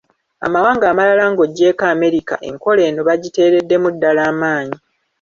[0.45, 4.77] Amawanga amalala ng’oggyeeko Amerika enkola eno bagiteereddemu ddalala amaanyi.